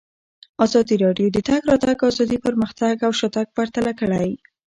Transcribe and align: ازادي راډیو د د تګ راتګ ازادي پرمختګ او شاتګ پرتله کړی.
ازادي 0.65 0.95
راډیو 1.05 1.27
د 1.31 1.33
د 1.41 1.45
تګ 1.47 1.61
راتګ 1.71 1.97
ازادي 2.09 2.37
پرمختګ 2.45 2.95
او 3.05 3.11
شاتګ 3.19 3.47
پرتله 3.57 3.91
کړی. 3.99 4.29